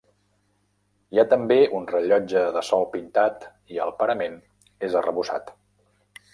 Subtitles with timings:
[1.15, 4.41] Hi ha també un rellotge de sol pintat i el parament
[4.91, 5.57] és arrebossat.